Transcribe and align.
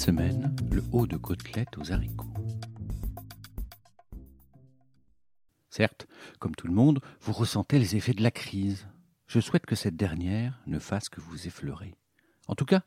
Semaine, 0.00 0.56
le 0.72 0.82
haut 0.92 1.06
de 1.06 1.18
côtelette 1.18 1.76
aux 1.76 1.92
haricots. 1.92 2.32
Certes, 5.68 6.06
comme 6.38 6.54
tout 6.54 6.66
le 6.66 6.72
monde, 6.72 7.00
vous 7.20 7.34
ressentez 7.34 7.78
les 7.78 7.96
effets 7.96 8.14
de 8.14 8.22
la 8.22 8.30
crise. 8.30 8.88
Je 9.26 9.40
souhaite 9.40 9.66
que 9.66 9.74
cette 9.74 9.96
dernière 9.96 10.58
ne 10.66 10.78
fasse 10.78 11.10
que 11.10 11.20
vous 11.20 11.46
effleurer. 11.46 11.94
En 12.48 12.54
tout 12.54 12.64
cas, 12.64 12.82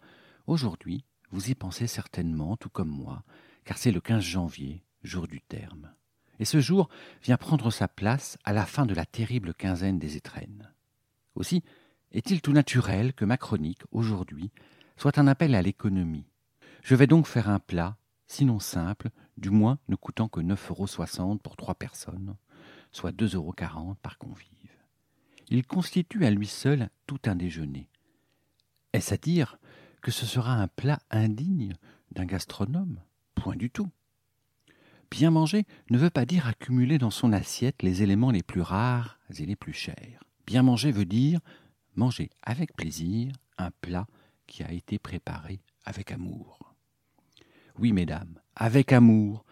aujourd'hui, 0.48 1.06
vous 1.30 1.52
y 1.52 1.54
pensez 1.54 1.86
certainement, 1.86 2.58
tout 2.58 2.70
comme 2.70 2.90
moi, 2.90 3.24
car 3.64 3.78
c'est 3.78 3.92
le 3.92 4.02
15 4.02 4.24
janvier, 4.24 4.84
jour 5.04 5.28
du 5.28 5.40
terme. 5.40 5.94
Et 6.40 6.46
ce 6.46 6.62
jour 6.62 6.90
vient 7.22 7.38
prendre 7.38 7.70
sa 7.70 7.88
place 7.88 8.40
à 8.44 8.54
la 8.54 8.66
fin 8.66 8.88
de 8.88 8.96
la 8.96 9.06
terrible 9.06 9.54
quinzaine 9.54 10.00
des 10.00 10.18
étrennes. 10.18 10.74
Aussi, 11.36 11.64
est-il 12.12 12.42
tout 12.42 12.54
naturel 12.54 13.14
que 13.14 13.24
ma 13.24 13.38
chronique, 13.38 13.84
aujourd'hui, 13.92 14.50
soit 14.98 15.20
un 15.20 15.28
appel 15.28 15.54
à 15.54 15.62
l'économie. 15.62 16.26
Je 16.84 16.96
vais 16.96 17.08
donc 17.08 17.28
faire 17.28 17.50
un 17.50 17.60
plat, 17.60 17.96
sinon 18.28 18.60
simple, 18.60 19.10
du 19.38 19.50
moins 19.50 19.80
ne 19.88 19.96
coûtant 19.96 20.28
que 20.28 20.42
9,60 20.42 21.22
euros 21.22 21.38
pour 21.38 21.56
trois 21.56 21.76
personnes, 21.76 22.36
soit 22.92 23.14
2,40 23.14 23.36
euros 23.36 23.96
par 24.02 24.18
convive. 24.18 24.50
Il 25.48 25.66
constitue 25.66 26.26
à 26.26 26.30
lui 26.30 26.46
seul 26.46 26.90
tout 27.08 27.22
un 27.26 27.36
déjeuner. 27.36 27.90
Est-ce 28.92 29.14
à 29.14 29.18
dire 29.18 29.60
que 30.02 30.12
ce 30.12 30.26
sera 30.26 30.56
un 30.56 30.68
plat 30.68 31.00
indigne 31.10 31.74
d'un 32.12 32.26
gastronome? 32.26 33.00
Point 33.34 33.56
du 33.56 33.70
tout. 33.70 33.90
Bien 35.10 35.32
manger 35.32 35.66
ne 35.90 35.98
veut 35.98 36.10
pas 36.10 36.26
dire 36.26 36.48
accumuler 36.48 36.98
dans 36.98 37.12
son 37.12 37.32
assiette 37.32 37.82
les 37.82 38.04
éléments 38.04 38.32
les 38.32 38.44
plus 38.44 38.62
rares 38.62 39.20
et 39.38 39.46
les 39.46 39.56
plus 39.56 39.74
chers. 39.74 40.22
Bien 40.46 40.64
manger 40.64 40.92
veut 40.92 41.06
dire 41.06 41.40
manger 41.96 42.30
avec 42.42 42.76
plaisir 42.76 43.32
un 43.58 43.72
plat 43.72 44.06
qui 44.48 44.64
a 44.64 44.72
été 44.74 45.00
préparé 45.00 45.62
avec 45.86 46.12
amour. 46.12 46.73
Oui, 47.80 47.92
mesdames, 47.92 48.40
avec 48.56 48.92
amour, 48.92 49.46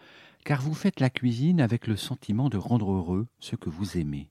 car 0.44 0.60
vous 0.62 0.74
faites 0.74 1.00
la 1.00 1.10
cuisine 1.10 1.60
avec 1.60 1.86
le 1.86 1.96
sentiment 1.96 2.48
de 2.48 2.56
rendre 2.56 2.92
heureux 2.92 3.26
ceux 3.40 3.56
que 3.56 3.70
vous 3.70 3.98
aimez. 3.98 4.30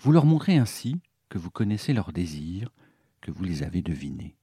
Vous 0.00 0.12
leur 0.12 0.26
montrez 0.26 0.56
ainsi 0.56 1.00
que 1.28 1.38
vous 1.38 1.50
connaissez 1.50 1.92
leurs 1.92 2.12
désirs, 2.12 2.72
que 3.20 3.30
vous 3.30 3.44
les 3.44 3.62
avez 3.62 3.82
devinés. 3.82 4.36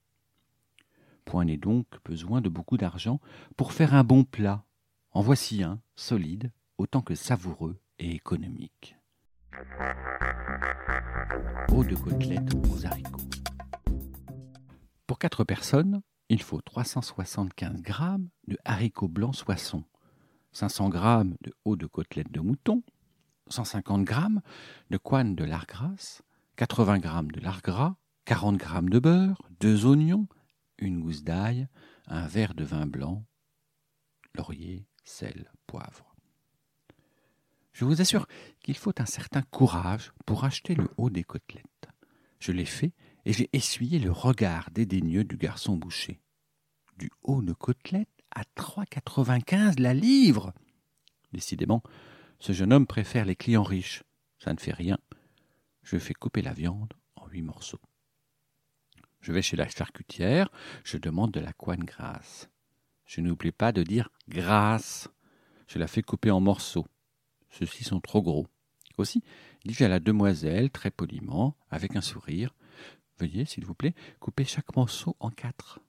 Point 1.24 1.44
n'est 1.44 1.56
donc 1.56 1.86
besoin 2.04 2.40
de 2.40 2.48
beaucoup 2.48 2.76
d'argent 2.76 3.20
pour 3.56 3.72
faire 3.72 3.94
un 3.94 4.04
bon 4.04 4.24
plat. 4.24 4.64
En 5.12 5.22
voici 5.22 5.62
un, 5.62 5.80
solide, 5.96 6.52
autant 6.78 7.00
que 7.02 7.14
savoureux 7.14 7.80
et 7.98 8.10
économique. 8.14 8.96
Eau 11.72 11.84
de 11.84 11.94
côtelette 11.94 12.54
aux 12.54 12.86
haricots. 12.86 13.20
Pour 15.06 15.18
quatre 15.18 15.44
personnes, 15.44 16.02
il 16.30 16.40
faut 16.40 16.60
375 16.60 17.82
g 17.84 17.92
de 18.46 18.56
haricots 18.64 19.08
blancs 19.08 19.34
soissons, 19.34 19.84
500 20.52 20.92
g 20.92 21.30
de 21.42 21.52
haut 21.64 21.74
de 21.74 21.86
côtelette 21.86 22.30
de 22.30 22.38
mouton, 22.38 22.84
150 23.48 24.08
g 24.08 24.14
de 24.90 24.96
coine 24.96 25.34
de 25.34 25.42
lard 25.42 25.66
grasse, 25.66 26.22
80 26.54 27.02
g 27.02 27.08
de 27.34 27.40
lard 27.40 27.62
gras, 27.62 27.96
40 28.26 28.62
g 28.62 28.68
de 28.82 28.98
beurre, 29.00 29.42
deux 29.58 29.84
oignons, 29.86 30.28
une 30.78 31.00
gousse 31.00 31.24
d'ail, 31.24 31.66
un 32.06 32.28
verre 32.28 32.54
de 32.54 32.62
vin 32.62 32.86
blanc, 32.86 33.24
laurier, 34.34 34.86
sel, 35.02 35.50
poivre. 35.66 36.14
Je 37.72 37.84
vous 37.84 38.00
assure 38.00 38.28
qu'il 38.60 38.76
faut 38.76 38.94
un 39.00 39.06
certain 39.06 39.42
courage 39.42 40.12
pour 40.26 40.44
acheter 40.44 40.76
le 40.76 40.88
haut 40.96 41.10
des 41.10 41.24
côtelettes. 41.24 41.88
Je 42.38 42.52
l'ai 42.52 42.64
fait 42.66 42.92
et 43.30 43.32
j'ai 43.32 43.48
essuyé 43.52 44.00
le 44.00 44.10
regard 44.10 44.72
dédaigneux 44.72 45.22
du 45.22 45.36
garçon 45.36 45.76
boucher. 45.76 46.20
Du 46.98 47.12
haut 47.22 47.42
de 47.42 47.52
côtelette 47.52 48.08
à 48.32 48.42
3,95 48.56 49.80
la 49.80 49.94
livre. 49.94 50.52
Décidément, 51.32 51.84
ce 52.40 52.52
jeune 52.52 52.72
homme 52.72 52.88
préfère 52.88 53.24
les 53.24 53.36
clients 53.36 53.62
riches. 53.62 54.02
Ça 54.40 54.52
ne 54.52 54.58
fait 54.58 54.72
rien. 54.72 54.98
Je 55.84 55.96
fais 55.96 56.12
couper 56.12 56.42
la 56.42 56.52
viande 56.52 56.92
en 57.14 57.28
huit 57.28 57.42
morceaux. 57.42 57.78
Je 59.20 59.30
vais 59.30 59.42
chez 59.42 59.56
la 59.56 59.68
charcutière, 59.68 60.50
je 60.82 60.98
demande 60.98 61.30
de 61.30 61.38
la 61.38 61.52
coine 61.52 61.84
grasse. 61.84 62.50
Je 63.06 63.20
n'oublie 63.20 63.52
pas 63.52 63.70
de 63.70 63.84
dire 63.84 64.08
grasse. 64.28 65.08
Je 65.68 65.78
la 65.78 65.86
fais 65.86 66.02
couper 66.02 66.32
en 66.32 66.40
morceaux. 66.40 66.88
Ceux-ci 67.50 67.84
sont 67.84 68.00
trop 68.00 68.22
gros. 68.22 68.48
Aussi, 68.96 69.22
dis-je 69.64 69.84
à 69.84 69.88
la 69.88 70.00
demoiselle, 70.00 70.70
très 70.70 70.90
poliment, 70.90 71.56
avec 71.70 71.94
un 71.94 72.00
sourire, 72.00 72.52
Veuillez, 73.20 73.44
s'il 73.44 73.66
vous 73.66 73.74
plaît, 73.74 73.94
couper 74.18 74.44
chaque 74.44 74.74
morceau 74.74 75.14
en 75.20 75.30
quatre. 75.30 75.80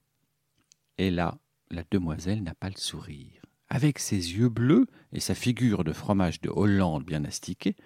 Et 0.98 1.12
là, 1.12 1.38
la 1.70 1.86
demoiselle 1.90 2.44
n'a 2.44 2.54
pas 2.54 2.70
le 2.70 2.76
sourire. 2.76 3.42
Avec 3.70 4.00
ses 4.00 4.34
yeux 4.34 4.50
bleus 4.50 4.86
et 5.14 5.22
sa 5.22 5.34
figure 5.34 5.86
de 5.86 5.94
fromage 5.94 6.42
de 6.42 6.50
Hollande 6.50 7.06
bien 7.06 7.24
astiquée, 7.24 7.78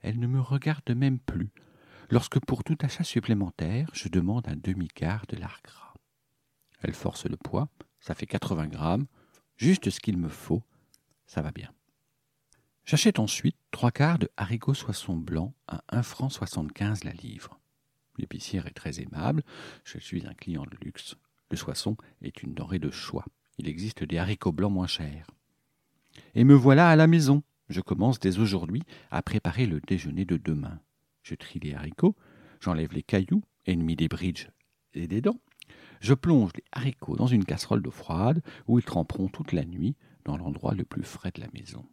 elle 0.00 0.18
ne 0.18 0.26
me 0.26 0.40
regarde 0.40 0.90
même 0.90 1.20
plus, 1.20 1.50
lorsque 2.10 2.40
pour 2.40 2.64
tout 2.64 2.76
achat 2.80 3.04
supplémentaire, 3.04 3.90
je 3.92 4.08
demande 4.08 4.48
un 4.48 4.56
demi-quart 4.56 5.26
de 5.28 5.36
lard 5.36 5.60
gras. 5.62 5.94
Elle 6.80 6.94
force 6.94 7.26
le 7.26 7.36
poids, 7.36 7.68
ça 8.00 8.16
fait 8.16 8.26
80 8.26 8.66
grammes, 8.66 9.06
juste 9.56 9.90
ce 9.90 10.00
qu'il 10.00 10.16
me 10.16 10.28
faut, 10.28 10.64
ça 11.26 11.42
va 11.42 11.52
bien. 11.52 11.72
J'achète 12.84 13.20
ensuite 13.20 13.56
trois 13.70 13.92
quarts 13.92 14.18
de 14.18 14.28
haricots 14.36 14.74
soissons 14.74 15.16
blancs 15.16 15.54
à 15.68 15.84
1 15.90 16.02
franc 16.02 16.28
75 16.28 17.04
la 17.04 17.12
livre. 17.12 17.59
L'épicière 18.20 18.66
est 18.66 18.74
très 18.74 19.00
aimable. 19.00 19.42
Je 19.82 19.98
suis 19.98 20.26
un 20.26 20.34
client 20.34 20.64
de 20.64 20.76
luxe. 20.84 21.16
Le 21.50 21.56
soisson 21.56 21.96
est 22.20 22.42
une 22.42 22.52
denrée 22.52 22.78
de 22.78 22.90
choix. 22.90 23.24
Il 23.56 23.66
existe 23.66 24.04
des 24.04 24.18
haricots 24.18 24.52
blancs 24.52 24.72
moins 24.72 24.86
chers. 24.86 25.30
Et 26.34 26.44
me 26.44 26.54
voilà 26.54 26.90
à 26.90 26.96
la 26.96 27.06
maison. 27.06 27.42
Je 27.70 27.80
commence 27.80 28.20
dès 28.20 28.38
aujourd'hui 28.38 28.82
à 29.10 29.22
préparer 29.22 29.64
le 29.64 29.80
déjeuner 29.80 30.26
de 30.26 30.36
demain. 30.36 30.80
Je 31.22 31.34
trie 31.34 31.60
les 31.60 31.72
haricots, 31.72 32.16
j'enlève 32.60 32.92
les 32.92 33.02
cailloux, 33.02 33.42
ennemis 33.66 33.96
des 33.96 34.08
bridges 34.08 34.50
et 34.92 35.06
des 35.06 35.22
dents. 35.22 35.40
Je 36.00 36.14
plonge 36.14 36.52
les 36.56 36.64
haricots 36.72 37.16
dans 37.16 37.26
une 37.26 37.44
casserole 37.44 37.82
d'eau 37.82 37.90
froide 37.90 38.42
où 38.66 38.78
ils 38.78 38.84
tremperont 38.84 39.28
toute 39.28 39.52
la 39.52 39.64
nuit 39.64 39.96
dans 40.24 40.36
l'endroit 40.36 40.74
le 40.74 40.84
plus 40.84 41.04
frais 41.04 41.32
de 41.34 41.40
la 41.40 41.48
maison. 41.54 41.86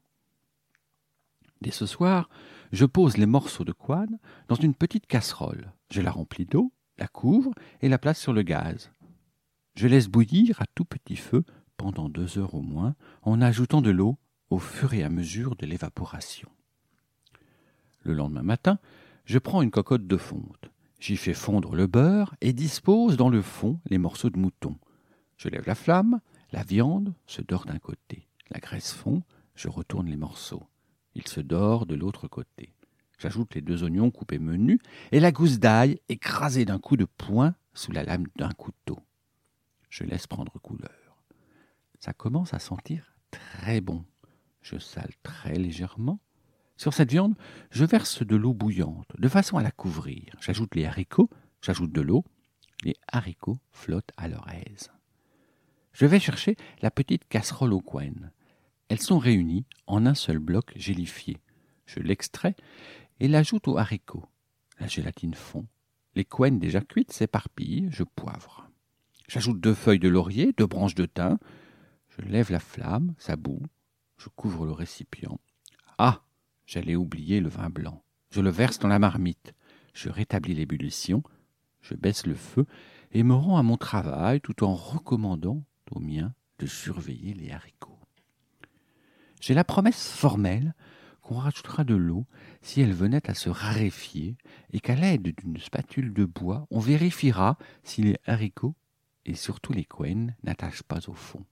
Dès 1.62 1.72
ce 1.72 1.86
soir, 1.86 2.30
je 2.72 2.86
pose 2.86 3.18
les 3.18 3.26
morceaux 3.26 3.64
de 3.64 3.72
coine 3.72 4.20
dans 4.48 4.56
une 4.56 4.76
petite 4.76 5.08
casserole. 5.08 5.72
Je 5.92 6.02
la 6.02 6.12
remplis 6.12 6.46
d'eau, 6.46 6.72
la 6.98 7.08
couvre 7.08 7.52
et 7.82 7.90
la 7.90 7.98
place 7.98 8.20
sur 8.20 8.34
le 8.34 8.44
gaz. 8.44 8.92
Je 9.76 9.88
laisse 9.88 10.08
bouillir 10.08 10.62
à 10.62 10.66
tout 10.74 10.86
petit 10.86 11.16
feu 11.16 11.44
pendant 11.78 12.10
deux 12.10 12.40
heures 12.40 12.56
au 12.56 12.62
moins, 12.62 12.96
en 13.22 13.42
ajoutant 13.42 13.82
de 13.82 13.92
l'eau 13.92 14.18
au 14.50 14.60
fur 14.60 14.94
et 14.94 15.04
à 15.04 15.10
mesure 15.10 15.56
de 15.56 15.66
l'évaporation. 15.66 16.50
Le 18.02 18.14
lendemain 18.14 18.44
matin, 18.44 18.80
je 19.26 19.38
prends 19.38 19.62
une 19.62 19.72
cocotte 19.72 20.08
de 20.08 20.18
fonte. 20.18 20.72
J'y 21.00 21.18
fais 21.18 21.34
fondre 21.34 21.76
le 21.76 21.86
beurre 21.86 22.36
et 22.42 22.54
dispose 22.54 23.18
dans 23.18 23.30
le 23.30 23.42
fond 23.42 23.80
les 23.90 23.98
morceaux 23.98 24.30
de 24.30 24.40
mouton. 24.40 24.78
Je 25.36 25.50
lève 25.50 25.68
la 25.68 25.76
flamme, 25.76 26.20
la 26.52 26.64
viande 26.64 27.14
se 27.28 27.42
dort 27.42 27.66
d'un 27.66 27.78
côté, 27.78 28.28
la 28.50 28.60
graisse 28.60 28.94
fond, 28.94 29.22
je 29.54 29.68
retourne 29.68 30.08
les 30.08 30.16
morceaux. 30.16 30.64
Il 31.18 31.28
se 31.28 31.42
dort 31.42 31.88
de 31.88 31.96
l'autre 31.96 32.28
côté. 32.28 32.76
J'ajoute 33.18 33.56
les 33.56 33.62
deux 33.62 33.82
oignons 33.84 34.12
coupés 34.12 34.38
menus 34.38 34.78
et 35.12 35.20
la 35.20 35.32
gousse 35.32 35.58
d'ail 35.58 36.00
écrasée 36.10 36.64
d'un 36.64 36.78
coup 36.78 36.96
de 36.96 37.06
poing 37.06 37.56
sous 37.74 37.92
la 37.92 38.04
lame 38.04 38.28
d'un 38.36 38.52
couteau. 38.52 39.00
Je 39.90 40.04
laisse 40.04 40.28
prendre 40.28 40.60
couleur. 40.60 41.18
Ça 42.00 42.14
commence 42.14 42.54
à 42.54 42.60
sentir 42.60 43.16
très 43.32 43.82
bon. 43.82 44.06
Je 44.62 44.78
sale 44.78 45.10
très 45.24 45.56
légèrement. 45.56 46.20
Sur 46.78 46.94
cette 46.94 47.10
viande, 47.10 47.34
je 47.72 47.84
verse 47.84 48.22
de 48.22 48.36
l'eau 48.36 48.54
bouillante, 48.54 49.10
de 49.18 49.28
façon 49.28 49.58
à 49.58 49.64
la 49.64 49.72
couvrir. 49.72 50.36
J'ajoute 50.40 50.76
les 50.76 50.86
haricots, 50.86 51.32
j'ajoute 51.64 51.92
de 51.92 52.02
l'eau. 52.02 52.24
Les 52.84 52.96
haricots 53.12 53.58
flottent 53.72 54.14
à 54.18 54.28
leur 54.28 54.48
aise. 54.50 54.92
Je 55.94 56.06
vais 56.06 56.20
chercher 56.20 56.58
la 56.84 56.92
petite 56.92 57.28
casserole 57.28 57.74
au 57.74 57.82
coin. 57.82 58.12
Elles 58.90 59.02
sont 59.02 59.20
réunies 59.20 59.66
en 59.86 60.06
un 60.06 60.14
seul 60.14 60.40
bloc 60.40 60.72
gélifié. 60.76 61.38
Je 61.86 62.00
l'extrais 62.00 62.56
et 63.20 63.28
l'ajoute 63.28 63.68
au 63.68 63.78
haricot. 63.78 64.26
La 64.80 64.88
gélatine 64.88 65.34
fond. 65.34 65.66
Les 66.16 66.24
couennes 66.24 66.60
déjà 66.60 66.82
cuites 66.82 67.12
s'éparpillent, 67.12 67.90
je 67.92 68.04
poivre. 68.04 68.70
J'ajoute 69.28 69.60
deux 69.60 69.74
feuilles 69.74 70.00
de 70.00 70.08
laurier, 70.08 70.54
deux 70.58 70.68
branches 70.68 70.96
de 70.96 71.06
thym. 71.06 71.38
Je 72.10 72.26
lève 72.26 72.52
la 72.52 72.60
flamme, 72.60 73.14
ça 73.18 73.36
bout. 73.36 73.62
Je 74.18 74.30
couvre 74.30 74.66
le 74.66 74.72
récipient. 74.72 75.40
Ah 75.98 76.24
J'allais 76.66 76.96
oublier 76.96 77.40
le 77.40 77.50
vin 77.50 77.70
blanc. 77.70 78.04
Je 78.30 78.42
le 78.42 78.50
verse 78.50 78.80
dans 78.80 78.88
la 78.88 79.00
marmite. 79.00 79.54
Je 79.94 80.10
rétablis 80.10 80.54
l'ébullition. 80.54 81.24
Je 81.82 81.94
baisse 81.94 82.26
le 82.26 82.36
feu 82.36 82.66
et 83.12 83.24
me 83.24 83.34
rends 83.34 83.58
à 83.58 83.64
mon 83.64 83.78
travail 83.78 84.42
tout 84.42 84.64
en 84.64 84.76
recommandant 84.76 85.64
aux 85.92 86.00
miens 86.00 86.34
de 86.60 86.66
surveiller 86.66 87.34
les 87.34 87.52
haricots. 87.52 87.97
J'ai 89.40 89.54
la 89.54 89.64
promesse 89.64 90.10
formelle 90.12 90.74
qu'on 91.22 91.36
rajoutera 91.36 91.84
de 91.84 91.96
l'eau 91.96 92.26
si 92.62 92.82
elle 92.82 92.94
venait 92.94 93.30
à 93.30 93.34
se 93.34 93.50
raréfier 93.50 94.38
et 94.72 94.80
qu'à 94.80 94.96
l'aide 94.96 95.36
d'une 95.38 95.58
spatule 95.58 96.14
de 96.14 96.26
bois, 96.26 96.66
on 96.72 96.80
vérifiera 96.80 97.58
si 97.84 98.02
les 98.02 98.18
haricots 98.26 98.76
et 99.26 99.36
surtout 99.36 99.74
les 99.74 99.86
couennes 99.86 100.36
n'attachent 100.44 100.84
pas 100.84 101.10
au 101.10 101.14
fond. 101.14 101.46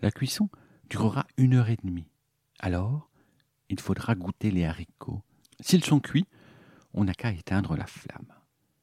La 0.00 0.10
cuisson 0.10 0.48
durera 0.88 1.26
une 1.36 1.54
heure 1.54 1.68
et 1.68 1.78
demie. 1.82 2.08
Alors, 2.58 3.10
il 3.68 3.78
faudra 3.78 4.14
goûter 4.14 4.50
les 4.50 4.64
haricots. 4.64 5.22
S'ils 5.60 5.84
sont 5.84 6.00
cuits, 6.00 6.26
on 6.94 7.04
n'a 7.04 7.14
qu'à 7.14 7.32
éteindre 7.32 7.76
la 7.76 7.86
flamme. 7.86 8.32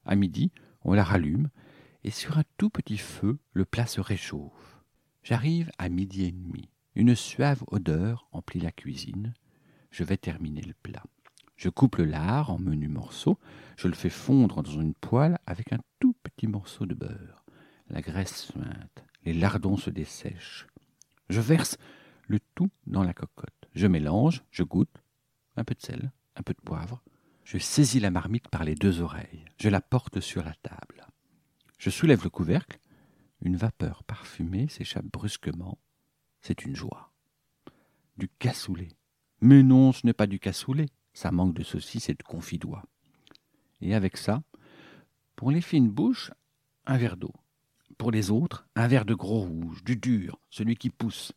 À 0.06 0.16
midi, 0.16 0.52
on 0.84 0.94
la 0.94 1.04
rallume 1.04 1.50
et 2.04 2.12
sur 2.12 2.38
un 2.38 2.44
tout 2.58 2.70
petit 2.70 2.98
feu, 2.98 3.40
le 3.54 3.66
plat 3.66 3.86
se 3.86 4.02
réchauffe. 4.02 4.80
J'arrive 5.24 5.72
à 5.78 5.90
midi 5.90 6.26
et 6.26 6.32
demi. 6.32 6.70
Une 7.00 7.16
suave 7.16 7.64
odeur 7.68 8.28
emplit 8.34 8.60
la 8.60 8.74
cuisine. 8.74 9.34
Je 9.90 10.04
vais 10.04 10.18
terminer 10.18 10.60
le 10.60 10.74
plat. 10.84 11.06
Je 11.56 11.70
coupe 11.70 11.96
le 11.96 12.04
lard 12.04 12.50
en 12.50 12.60
menus 12.60 12.90
morceaux, 12.90 13.40
je 13.78 13.88
le 13.88 13.94
fais 13.94 14.10
fondre 14.10 14.62
dans 14.62 14.82
une 14.82 14.94
poêle 14.94 15.40
avec 15.46 15.72
un 15.72 15.80
tout 16.02 16.14
petit 16.24 16.48
morceau 16.48 16.86
de 16.86 16.96
beurre. 16.96 17.46
La 17.88 18.02
graisse 18.02 18.48
suinte, 18.48 19.06
les 19.24 19.32
lardons 19.32 19.78
se 19.78 19.90
dessèchent. 19.90 20.68
Je 21.30 21.40
verse 21.40 21.78
le 22.28 22.42
tout 22.54 22.70
dans 22.86 23.04
la 23.04 23.14
cocotte. 23.14 23.70
Je 23.76 23.88
mélange, 23.88 24.44
je 24.52 24.64
goûte, 24.64 25.02
un 25.56 25.64
peu 25.64 25.76
de 25.76 25.82
sel, 25.82 26.12
un 26.36 26.42
peu 26.42 26.54
de 26.54 26.62
poivre. 26.62 27.02
Je 27.46 27.60
saisis 27.60 28.02
la 28.02 28.12
marmite 28.12 28.50
par 28.50 28.66
les 28.66 28.76
deux 28.76 29.00
oreilles. 29.00 29.46
Je 29.58 29.70
la 29.70 29.80
porte 29.80 30.20
sur 30.20 30.44
la 30.44 30.54
table. 30.56 31.08
Je 31.78 31.92
soulève 31.92 32.26
le 32.26 32.30
couvercle. 32.30 32.78
Une 33.42 33.56
vapeur 33.56 34.04
parfumée 34.04 34.68
s'échappe 34.68 35.06
brusquement. 35.06 35.78
C'est 36.42 36.66
une 36.66 36.76
joie. 36.76 37.12
Du 38.18 38.30
cassoulet. 38.30 38.90
Mais 39.42 39.64
non, 39.64 39.92
ce 39.92 40.06
n'est 40.06 40.14
pas 40.14 40.28
du 40.28 40.40
cassoulet. 40.40 40.88
Ça 41.14 41.32
manque 41.32 41.54
de 41.54 41.64
saucisse 41.64 42.10
et 42.10 42.14
de 42.14 42.24
confit 42.24 42.58
d'oie. 42.58 42.84
Et 43.82 43.96
avec 43.96 44.18
ça, 44.18 44.44
pour 45.36 45.52
les 45.52 45.62
fines 45.62 45.90
bouches, 45.90 46.32
un 46.86 46.98
verre 46.98 47.18
d'eau. 47.18 47.34
Pour 47.98 48.12
les 48.12 48.32
autres, 48.32 48.68
un 48.76 48.88
verre 48.88 49.06
de 49.06 49.14
gros 49.14 49.42
rouge, 49.42 49.84
du 49.84 49.96
dur, 49.96 50.40
celui 50.50 50.76
qui 50.76 50.90
pousse. 50.90 51.34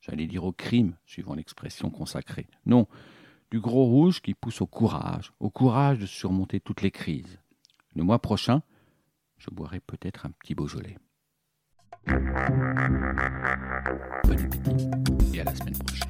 J'allais 0.00 0.26
dire 0.26 0.44
au 0.44 0.52
crime, 0.52 0.96
suivant 1.06 1.34
l'expression 1.34 1.90
consacrée. 1.90 2.48
Non, 2.66 2.86
du 3.50 3.60
gros 3.60 3.84
rouge 3.84 4.20
qui 4.20 4.34
pousse 4.34 4.60
au 4.60 4.66
courage, 4.66 5.32
au 5.38 5.50
courage 5.50 5.98
de 5.98 6.06
surmonter 6.06 6.60
toutes 6.60 6.82
les 6.82 6.90
crises. 6.90 7.38
Le 7.94 8.02
mois 8.02 8.18
prochain, 8.18 8.62
je 9.38 9.50
boirai 9.50 9.80
peut-être 9.80 10.26
un 10.26 10.30
petit 10.30 10.54
Beaujolais. 10.54 10.96
Bon 12.06 12.14
appétit 14.24 14.90
et 15.34 15.40
à 15.40 15.44
la 15.44 15.54
semaine 15.54 15.78
prochaine. 15.78 16.08